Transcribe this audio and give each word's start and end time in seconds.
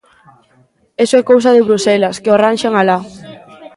Iso 1.03 1.15
é 1.21 1.29
cousa 1.31 1.51
de 1.55 1.65
Bruxelas, 1.67 2.19
que 2.21 2.31
o 2.31 2.35
arranxen 2.37 2.73
alá. 2.75 2.99